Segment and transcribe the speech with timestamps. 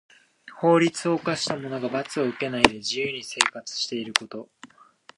[0.59, 4.49] 法律を犯した者が罰を受けないで自由に生活していること。